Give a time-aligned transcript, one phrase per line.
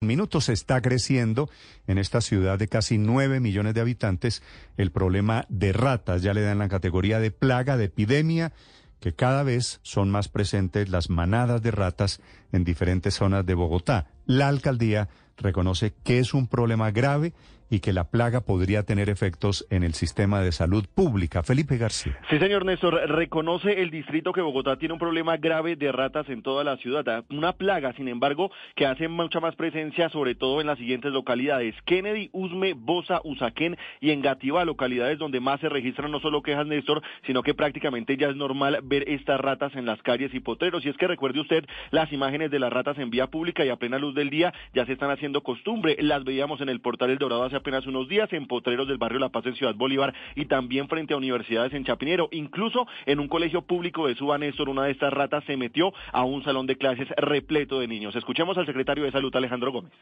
[0.00, 1.50] minutos está creciendo
[1.88, 4.42] en esta ciudad de casi 9 millones de habitantes
[4.76, 6.22] el problema de ratas.
[6.22, 8.52] Ya le dan la categoría de plaga, de epidemia,
[9.00, 12.20] que cada vez son más presentes las manadas de ratas
[12.52, 14.06] en diferentes zonas de Bogotá.
[14.24, 17.32] La alcaldía reconoce que es un problema grave
[17.70, 21.42] y que la plaga podría tener efectos en el sistema de salud pública.
[21.42, 22.18] Felipe García.
[22.30, 26.42] Sí, señor Néstor, reconoce el distrito que Bogotá tiene un problema grave de ratas en
[26.42, 27.24] toda la ciudad.
[27.30, 31.74] Una plaga, sin embargo, que hace mucha más presencia, sobre todo en las siguientes localidades.
[31.84, 37.02] Kennedy, Usme, Bosa, Usaquén y Engativá, localidades donde más se registran no solo quejas, Néstor,
[37.26, 40.84] sino que prácticamente ya es normal ver estas ratas en las calles y potreros.
[40.84, 43.76] Y es que recuerde usted las imágenes de las ratas en vía pública y a
[43.76, 45.96] plena luz del día ya se están haciendo costumbre.
[46.00, 49.18] Las veíamos en el portal El Dorado hace apenas unos días, en potreros del barrio
[49.18, 52.28] La Paz en Ciudad Bolívar y también frente a universidades en Chapinero.
[52.32, 56.24] Incluso en un colegio público de Suba Néstor, una de estas ratas se metió a
[56.24, 58.16] un salón de clases repleto de niños.
[58.16, 59.92] Escuchemos al secretario de Salud, Alejandro Gómez.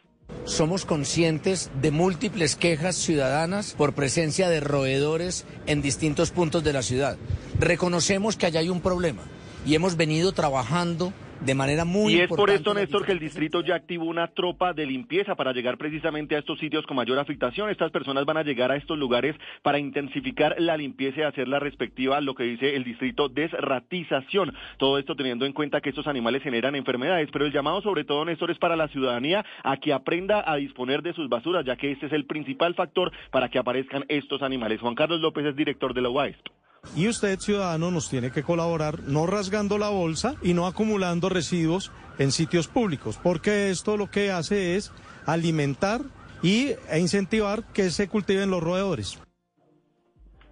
[0.44, 6.82] Somos conscientes de múltiples quejas ciudadanas por presencia de roedores en distintos puntos de la
[6.82, 7.16] ciudad.
[7.58, 9.22] Reconocemos que allá hay un problema
[9.66, 11.12] y hemos venido trabajando
[11.46, 14.72] de manera muy Y es por esto, Néstor, que el distrito ya activó una tropa
[14.72, 17.70] de limpieza para llegar precisamente a estos sitios con mayor afectación.
[17.70, 21.60] Estas personas van a llegar a estos lugares para intensificar la limpieza y hacer la
[21.60, 24.52] respectiva, lo que dice el distrito, desratización.
[24.76, 27.28] Todo esto teniendo en cuenta que estos animales generan enfermedades.
[27.32, 31.02] Pero el llamado, sobre todo, Néstor, es para la ciudadanía a que aprenda a disponer
[31.02, 34.80] de sus basuras, ya que este es el principal factor para que aparezcan estos animales.
[34.80, 36.48] Juan Carlos López es director de la UASP.
[36.94, 41.90] Y usted, ciudadano, nos tiene que colaborar no rasgando la bolsa y no acumulando residuos
[42.18, 44.92] en sitios públicos, porque esto lo que hace es
[45.26, 46.02] alimentar
[46.42, 49.18] y, e incentivar que se cultiven los roedores.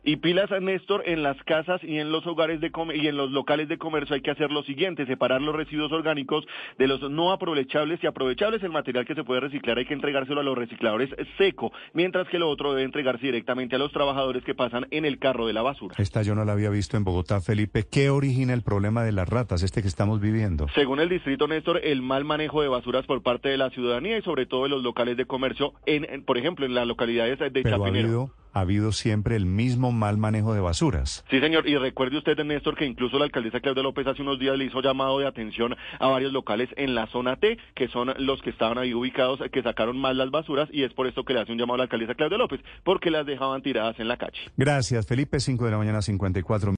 [0.06, 3.68] Y pilas, Néstor, en las casas y en los hogares de y en los locales
[3.68, 6.44] de comercio hay que hacer lo siguiente, separar los residuos orgánicos
[6.78, 8.62] de los no aprovechables y aprovechables.
[8.62, 12.38] El material que se puede reciclar hay que entregárselo a los recicladores seco, mientras que
[12.38, 15.62] lo otro debe entregarse directamente a los trabajadores que pasan en el carro de la
[15.62, 15.94] basura.
[15.96, 17.84] Esta yo no la había visto en Bogotá, Felipe.
[17.90, 20.66] ¿Qué origina el problema de las ratas, este que estamos viviendo?
[20.74, 24.22] Según el distrito, Néstor, el mal manejo de basuras por parte de la ciudadanía y
[24.22, 28.30] sobre todo de los locales de comercio, en, por ejemplo, en las localidades de Chapinero
[28.54, 31.24] ha habido siempre el mismo mal manejo de basuras.
[31.28, 31.68] Sí, señor.
[31.68, 34.80] Y recuerde usted, Néstor, que incluso la alcaldesa Claudia López hace unos días le hizo
[34.80, 38.78] llamado de atención a varios locales en la zona T, que son los que estaban
[38.78, 41.58] ahí ubicados, que sacaron mal las basuras, y es por esto que le hace un
[41.58, 44.38] llamado a la alcaldesa Claudia López, porque las dejaban tiradas en la calle.
[44.56, 45.40] Gracias, Felipe.
[45.40, 46.72] 5 de la mañana, 54